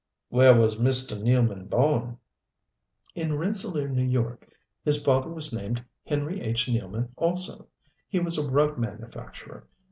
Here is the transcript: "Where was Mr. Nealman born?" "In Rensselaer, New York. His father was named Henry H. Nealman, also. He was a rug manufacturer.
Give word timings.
"Where 0.29 0.59
was 0.59 0.79
Mr. 0.79 1.15
Nealman 1.15 1.69
born?" 1.69 2.17
"In 3.13 3.37
Rensselaer, 3.37 3.87
New 3.87 4.01
York. 4.03 4.49
His 4.83 4.99
father 4.99 5.29
was 5.29 5.53
named 5.53 5.85
Henry 6.07 6.41
H. 6.41 6.65
Nealman, 6.67 7.09
also. 7.15 7.67
He 8.07 8.19
was 8.19 8.35
a 8.39 8.49
rug 8.49 8.79
manufacturer. 8.79 9.67